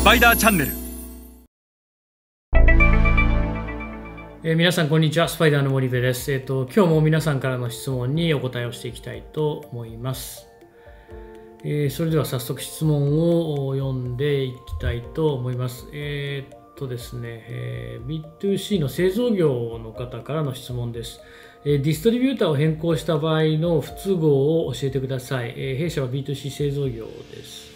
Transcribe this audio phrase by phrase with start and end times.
[0.00, 0.72] スパイダーチャンネル。
[4.42, 5.28] えー、皆さんこんにちは。
[5.28, 10.46] スパイダーの森部です、えーと、今日も皆さんからの質問にお答えをしていきたいと思います、
[11.64, 15.86] えー、それでは早速質問を読んでいきたいと思います。
[15.92, 21.20] えー、っとですね、え B2C の製造業の方からの質問です。
[21.62, 25.52] ディストリビューターを変更した場合の不都合を教えてください。
[25.52, 27.06] 弊社は B2C 製造業
[27.36, 27.69] です。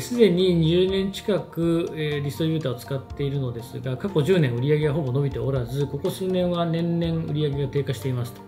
[0.00, 8.40] すでに20年近く、えディストリビューターを使っているのですが、過去10年売上がほぼ伸びておらず、ここ数年は年々売上が低下していますと。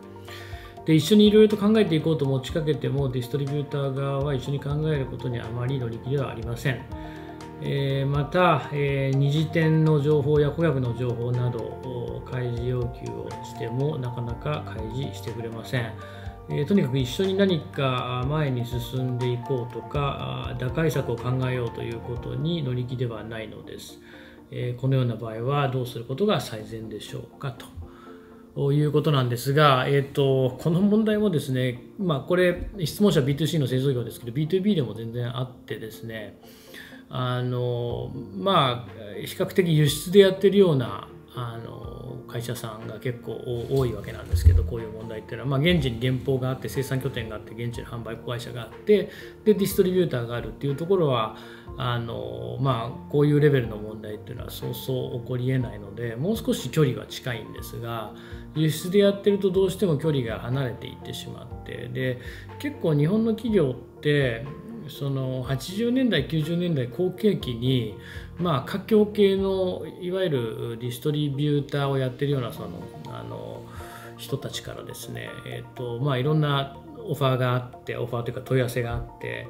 [0.86, 6.80] で一緒にいろいろと考えていこうと持ちかけても、ディストリビューター側は一緒に考えることにあまり乗り気ではありません。
[7.60, 15.92] え、また、え、二次点の情報や顧客の情報など開示要求をしてもなかなか開示してくれません。
[16.48, 23.98] えー、とにかく一緒に何か前に進んでいこうとか打開策を考えようということに乗り気ではないのです、
[24.50, 27.66] えー、このような場合はどうすることが最善でしょうかと。
[28.72, 36.38] いうことなんですが、えーと、この問題もですね、まあ、これ質問者 B2C の製造業ですけど B2B でも全然あってですね
[37.10, 41.06] あのまあ比較的輸出でやってるような
[41.38, 43.38] あの会社さんが結構
[43.70, 49.10] 多いわけなんですけどこういう問題っていうのは、まあ、現地に原稿があって生産拠点があって現地の販売子会社があって
[49.44, 51.36] でディストリビューターがあるっていうところは
[51.76, 58.14] あの、まあ、こういうレベルの問題っていうのはそうそう起こりえないのでもう少し距離は近いんですが
[58.54, 62.18] 輸出でやってるとどうしても距離が離れていってしまってで
[62.58, 64.46] 結構日本の企業って
[64.88, 67.96] その80年代90年代後継期に
[68.38, 73.62] まあ華僑系のいわゆるディストリビューターをやってるようなそのあの
[74.16, 79.46] 人たちからですね、えーとまあ、いろんなオファーがあってオファーというか問い合わせがあって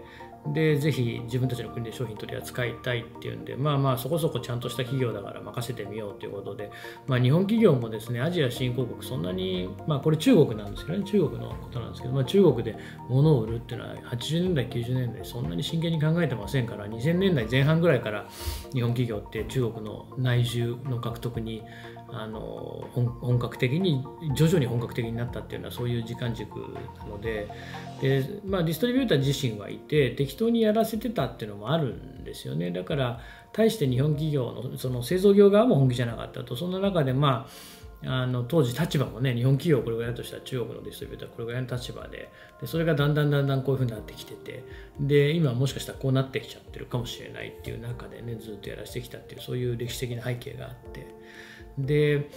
[0.52, 6.70] でぜひ自分たちの国で商品取り扱いたいっていうんでまあまあそこそこちゃんとした企業だから任せてみようということで、
[7.06, 12.76] まあ、日本企業もですねアジア新興国そんなにまあこれ中国なんですけどね中国のことなんですけど、まあ、中国で
[13.08, 18.26] 物を売るっていうのは80年代90年代そんなに真剣に考えてませんから2000年代前半ぐらいから
[18.72, 21.62] 日本企業って中国の内需の獲得に
[22.08, 22.88] あの
[23.20, 24.04] 本格的に
[24.36, 26.56] 徐々に本格的になったっていうのはそういう時間軸
[26.98, 27.48] なので
[28.00, 32.70] で、まあ、ディストリビューター自身はいて適当にやらせてたっていうのもあるんですよね。
[32.70, 33.20] だから
[33.52, 36.56] 対して日本企業のその製造業側も本気じゃなかったと。
[36.56, 37.46] そんな中でま
[38.04, 42.30] ああの当時立場もね日本企業これぐらいだとしたら中国のディストリビューターこれぐらいの立場で。
[42.60, 44.62] でそれがだんだんだんだんこういうふうになってきてて。
[45.00, 51.06] で今もしかしたらこうなってきちゃってるかもしれないっていう中でねずっとやらせてきたっていうそういう歴史的な背景があって。
[51.78, 52.30] で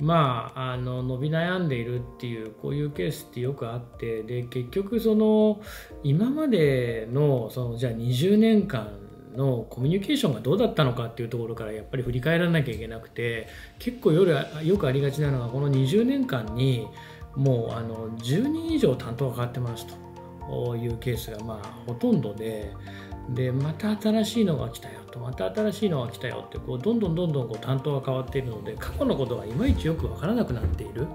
[0.00, 5.60] まあ、あの伸び悩んでいるっていうこういうケースってよくあってで結局その
[6.02, 8.88] 今までのそのじゃあ20年間
[9.36, 16.86] のコミュニケーションがどうだったのかっていうところからやっぱり振り返らなきゃいけなくて結構夜よくありがちなのがこの20年間に
[17.36, 19.86] もうあの10人以上担当が変わってます
[20.48, 22.72] というケースがまあほとんどで
[23.30, 31.06] でまた新しいのが来たよとまた新しいのが来たよってこうどんどんどんどんこう担当が変わっているので過去のことがいまいちよく分からなくなっている。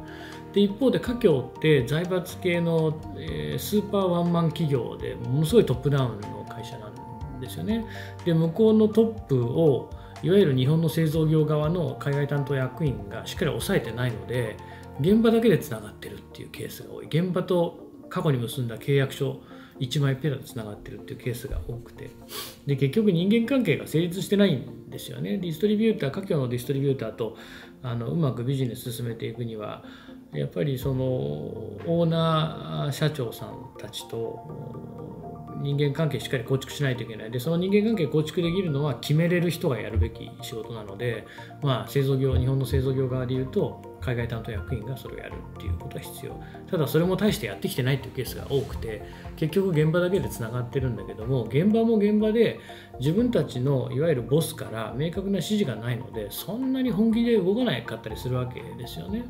[0.53, 7.85] で一方で華僑って財閥系の、えー、スーパーワンマン企業でものすごいトップダウンの会社なんですよね。
[8.25, 9.91] で向こうのトップを
[10.23, 14.57] いわゆる日本の製造業側の海外担当役員がしっかり抑えてないので
[14.99, 17.05] 現場だけでつながってるっていうケースが多い。
[17.05, 19.39] 現場と過去に結んだ契約書
[19.79, 22.09] 1枚ペラでつながってるっていうケースが多くて。
[22.65, 25.37] で結局人間関係が成立してないんですよね。
[25.37, 27.37] ディストリビューター華僑のディストリビューターと
[27.81, 29.83] あのうまくビジネス進めていくには
[30.33, 37.31] やっぱりそのオーナー社長さんたちと人間関係しっかり構築しないといけない。
[37.31, 41.25] でその人間関係構築できるのは決めれる人がやるべき仕事なので、
[41.61, 49.03] まあ、製造業日本の製造業側でいうと海外担当役員がそれをやるっていうことは必要ただそれも大してやってきてないっていうケースが多くて
[49.35, 52.59] 結局現場だけでつながってるんだけども現場も現場で
[52.99, 59.25] 自分たちのいわゆるボスから明確な指示がないのでそんなに本気で動かないかったりするわけですよね。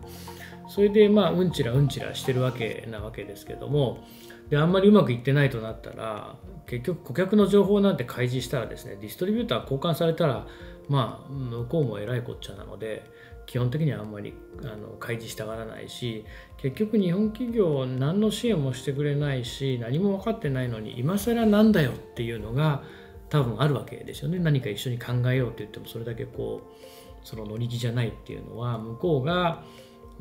[0.70, 4.06] それでまあうんちらうんちらしてるわけなわけですけども
[4.50, 6.36] であんまりうまくいってないとなったら
[6.68, 10.46] 結局顧客の情報なんて開示したらですねディストリビューター交換されたら
[10.88, 13.04] まあ向こうもえらいこっちゃなので
[13.50, 16.24] 基本的にはあんまりあの開示したがらないし
[16.58, 22.84] 結局日本企業何の支援もしてくれないし何も分かってないのに今更なんだよっていうのが
[23.30, 24.38] 多分あるわけですよね。
[24.38, 29.64] 何か一緒に考えようって言ってもそれだけこうその乗り気じゃないっていうのは向こうが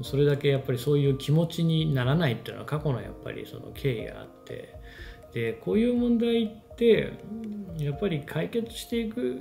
[0.01, 4.75] それだけやっぱりそういう気持ちにならないっていうのは過去のやっぱりその経緯があって
[5.35, 7.13] でこういう問題って
[7.77, 9.37] やっぱり解決していく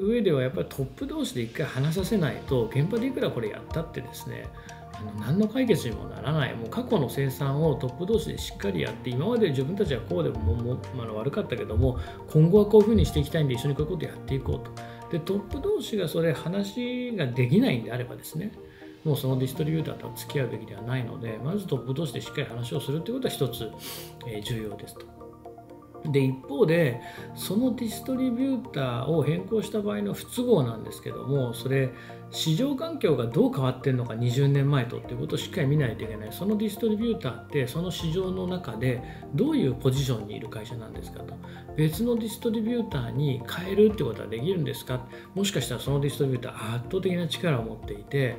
[0.00, 4.46] 上ではやっぱりトップ同士で一回話させないと現場でいくらこれやったってですね
[4.92, 11.98] あの何の解決にもならないもう過去の生産をトップ同士でしっかりやって今まで自分たちはこうでももまあ、悪かったけども
[12.30, 18.52] 今後はこういうふうにしていきたいんで一緒にこういうことやっていこうとでトップ同士がそれ話ができないんであればですね
[19.04, 23.70] もうそのディストリビューターとは付き合うべきではないのでまずトップ同士でしっかり話をするということは一つ、
[24.26, 25.19] え重要ですと。
[26.06, 27.00] で一方で
[27.34, 31.90] そのディストリビューターを変更した場合の不都合なんですけどもそれ
[32.30, 36.28] 市場環境がどう変わってるのか20年前とっていうことをしっかり見ないといけない。
[36.32, 39.02] そのディストリビューターってその市場の中で
[39.34, 41.34] どういうポジションにいる会社なんですかと。
[41.76, 45.06] 別のディストリビューターに変えるってことはできるんですか。
[45.34, 48.36] もしかしたらそのディストリビューター圧倒的な力を持っていて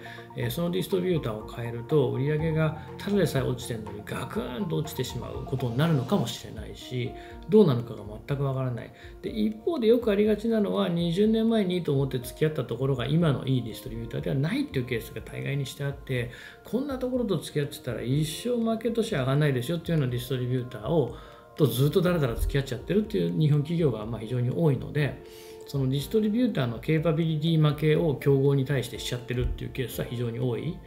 [0.50, 7.12] そのディストリビューターを変えると売り上げがただでさえ落ちてるのにガクンと落ちてしまうことになるのかもしれないし
[7.50, 8.94] どうなのかが全くわからない。
[9.22, 16.32] で一方でよくありがちなのは20年前にいいと思って付き合ったところが今のいいディストリビューターではないっていうケースが大概にしてあって
[16.64, 21.16] こんなところと付き合ってたら一生負けとして上がらないでしょっていうようなディストリビューターを
[21.56, 25.24] とずっとだらだら付き合っちゃってるっていう日本企業がまあ非常に多いので
[25.68, 30.78] そのディストリビューターのケーパビリティ負けを競合に対してしちゃってるっていうケースは非常に多い。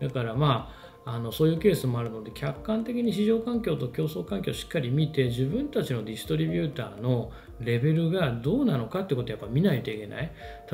[0.00, 0.79] だからまあ
[1.12, 10.30] あのそういうケースもあるので客観的に市場環境と競争環境をしっかり見て自分たちのディストリビューターのレベルがどうなのかってことをやっぱ見ないといけない。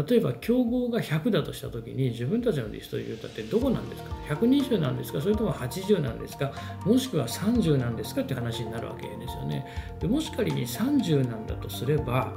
[0.06, 5.20] 例えば競合が100だとした時に自分たちのディストリビューターってどこなんですか？120なんですか？
[5.20, 6.52] それとも80なんですか？
[6.84, 8.20] もしくは30なんですか？
[8.20, 9.66] って話になるわけですよね。
[10.00, 12.32] でもし仮に30なんだとすれば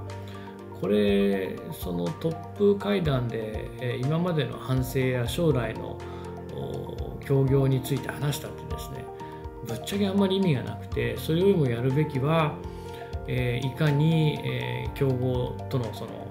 [0.79, 5.97] これそのトップ会談で今までの反省や将来の
[7.25, 9.06] 協業について話したってですね
[9.67, 12.56] ぶっちゃけあんまり意味がなくてそれよりもやるべきは、
[13.27, 16.29] えー、いかに、えー、競合とのその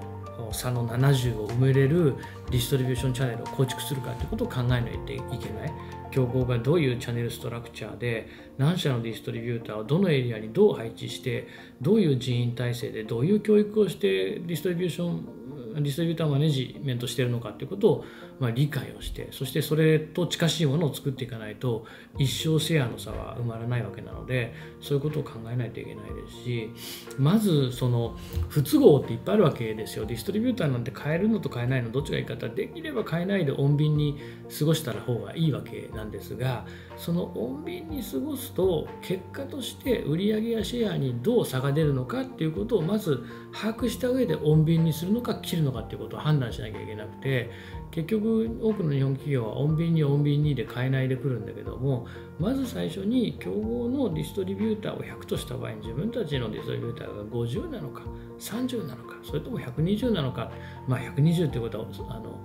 [0.52, 2.16] 差の70を埋めれる
[2.50, 5.72] ディストリビューションチャンネルを構築するかということを考えないといけない。
[6.10, 11.48] 競合がどういうチャンネルストラクチャーで何社のディストリビューターをどのエリアにどう配置して
[11.80, 15.38] どういう人員体制でどういう教育をしてディストリビューション
[15.74, 18.04] ディストリビューターマネジメントしているのかということを、
[18.40, 21.84] まあ、理解をしてそしてそれと近しいものを作っていかないと
[22.18, 26.70] 一生シェアの差は埋まらないわけなのでそういうことを考えないといけないですし
[27.18, 28.16] まずその
[28.48, 30.06] 不都合っていっぱいあるわけですよ。
[30.06, 34.18] ディストリビューターなんて変えるのと変えないのどっちがいいか方できれば変えないで穏便に
[34.58, 36.66] 過ごした方がいいわけなんですが
[36.98, 47.50] その穏便に過ごすと結果として売上やシェアにどう差が出るのかっていうことをまず把握した上で穏便にするのか切るのかっていうことを判断しなきゃいけなくて
[47.92, 52.06] 結局多くの日本企業は穏便に穏便にで買えないでくるんだけども
[52.40, 58.02] まず最初に競合のディストリビューターを100とした場合に自分たちのディストリビューターが50なのか
[58.40, 60.50] 30なのかそれとも120なのか
[60.88, 62.44] まあ120っていうことはあの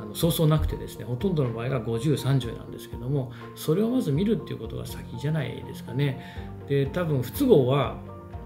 [0.00, 6.20] あのそうそうなくてですねほとんどの場合が5030なんですけどもそれをまず見るっていうことが先じゃないですかね。
[6.68, 7.98] で多分不都合は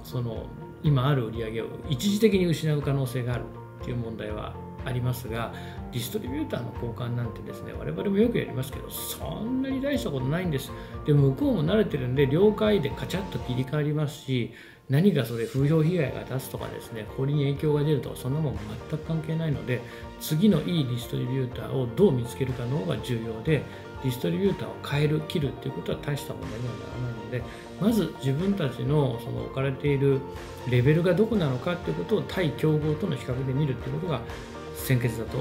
[0.03, 0.47] その
[0.83, 3.45] 今ある売り上げを一時的に失う可能性がある
[3.81, 4.55] っていう問題は
[4.85, 5.53] ありますが
[5.93, 10.73] ディストリビューターの交換なんてですね我々もよくやりますけどそんなに大したことないんです。
[11.07, 14.53] で向こうも慣れてるんで了解でカチャッと切り替わりますし
[14.93, 18.59] 何かそれ風評被害が立つとかですね氷に影響が出るとかそんなもん
[18.91, 19.81] 全く関係ないので
[20.21, 23.63] 次のいいディストリビューターをどう見つけるかの方が重要で
[24.03, 27.43] ディストリビューターを変える切るっていうことは大した問題にはならないので
[27.81, 30.21] まず自分たちのその置かれている
[30.69, 34.21] レベルがどこなのかっていうことを対競合との比較で見るっていうことが
[34.77, 35.39] 先決だと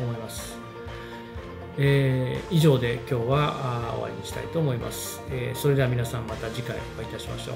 [0.00, 0.63] 思います。
[1.78, 7.54] えー、以上で今日は終わりにしたいと思います、えー、それでは皆さんまた次回お会いいたしましょう。